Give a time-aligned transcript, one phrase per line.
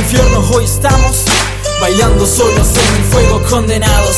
[0.00, 1.24] infierno, hoy estamos
[1.80, 4.16] bailando solos en el fuego condenados.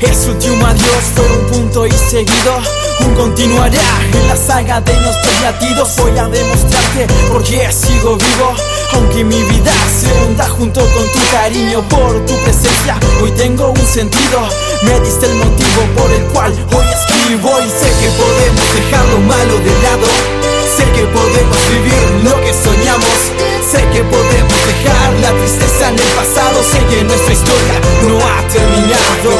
[0.00, 2.60] Es último adiós fue un punto y seguido.
[3.00, 3.80] Un continuará
[4.12, 5.96] en la saga de nuestros latidos.
[5.96, 8.54] Voy a demostrarte por qué sigo vivo.
[8.94, 13.86] Aunque mi vida se hunda junto con tu cariño por tu presencia, hoy tengo un
[13.86, 14.40] sentido.
[14.82, 19.18] Me diste el motivo por el cual hoy escribo y sé que podemos dejar lo
[19.20, 20.06] malo de lado.
[20.76, 23.47] Sé que podemos vivir lo que soñamos.
[23.78, 26.64] Sé que podemos dejar la tristeza en el pasado.
[26.64, 29.30] Sé que nuestra historia no ha terminado.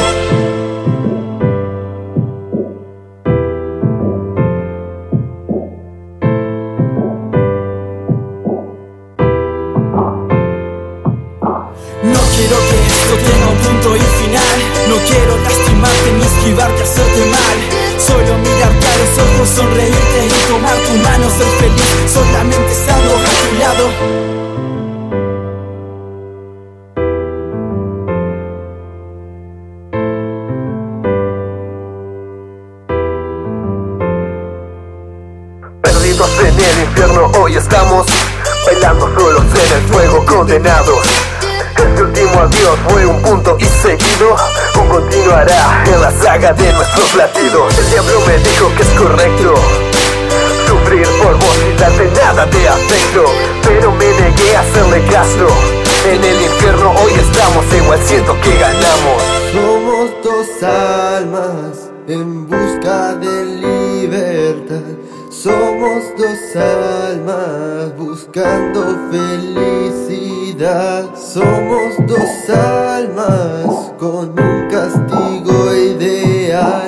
[12.01, 16.11] No quiero que esto tenga un punto y final No quiero lastimarte
[35.81, 38.05] Perdidos en el infierno, hoy estamos
[38.65, 40.99] bailando solos en el fuego condenados.
[41.75, 44.35] Este último adiós fue un punto y seguido,
[44.75, 47.77] un continuará en la saga de nuestros latidos.
[47.77, 49.53] El diablo me dijo que es correcto
[52.39, 53.25] nada de afecto,
[53.63, 55.47] pero me negué a hacerle caso.
[56.05, 59.21] En el infierno hoy estamos, igual siento que ganamos.
[59.51, 64.95] Somos dos almas en busca de libertad.
[65.29, 71.03] Somos dos almas buscando felicidad.
[71.15, 76.78] Somos dos almas con un castigo ideal.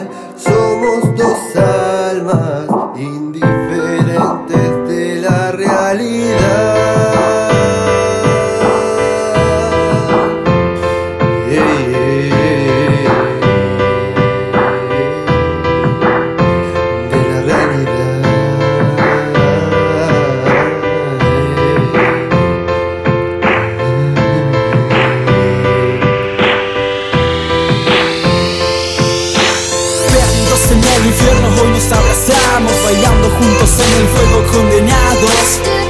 [30.71, 35.80] En el infierno, hoy nos abrazamos Bailando juntos en el fuego condenados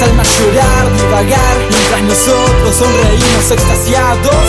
[0.00, 4.44] las almas llorar, divagar Mientras nosotros sonreímos extasiados.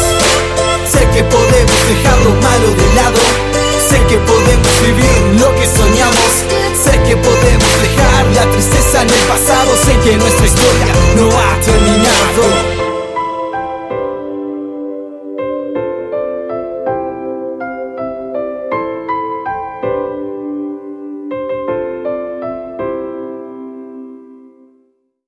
[0.87, 3.19] Sé que podemos dejar lo malo de lado
[3.89, 5.80] Sé que podemos vivir lo que podemos